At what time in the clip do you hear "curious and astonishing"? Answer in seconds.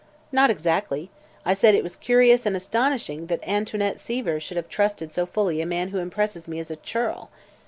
1.95-3.27